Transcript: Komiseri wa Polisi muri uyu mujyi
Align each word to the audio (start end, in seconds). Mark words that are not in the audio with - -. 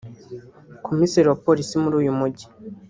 Komiseri 0.85 1.27
wa 1.31 1.39
Polisi 1.45 1.73
muri 1.83 1.95
uyu 2.01 2.15
mujyi 2.19 2.45